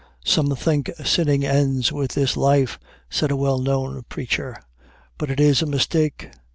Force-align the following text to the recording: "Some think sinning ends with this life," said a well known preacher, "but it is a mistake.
"Some 0.25 0.49
think 0.55 0.89
sinning 1.05 1.45
ends 1.45 1.91
with 1.91 2.13
this 2.15 2.35
life," 2.35 2.79
said 3.07 3.29
a 3.29 3.35
well 3.35 3.59
known 3.59 4.01
preacher, 4.09 4.57
"but 5.19 5.29
it 5.29 5.39
is 5.39 5.61
a 5.61 5.67
mistake. 5.67 6.31